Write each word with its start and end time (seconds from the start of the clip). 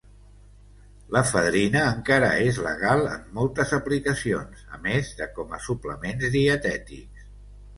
L'efedrina 1.15 1.83
encara 1.89 2.31
és 2.45 2.57
legal 2.69 3.05
en 3.11 3.21
moltes 3.41 3.75
aplicacions 3.79 4.65
a 4.79 4.83
més 4.89 5.13
de 5.21 5.29
com 5.37 5.55
a 5.59 5.63
suplements 5.67 6.33
dietètics. 6.39 7.31